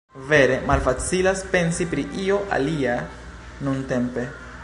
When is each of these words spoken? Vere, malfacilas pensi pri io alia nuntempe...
Vere, 0.29 0.53
malfacilas 0.69 1.43
pensi 1.51 1.85
pri 1.93 2.07
io 2.25 2.41
alia 2.59 2.97
nuntempe... 3.67 4.29